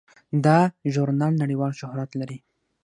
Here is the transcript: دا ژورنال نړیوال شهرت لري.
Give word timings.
دا 0.45 0.59
ژورنال 0.93 1.33
نړیوال 1.43 1.73
شهرت 1.81 2.09
لري. 2.19 2.37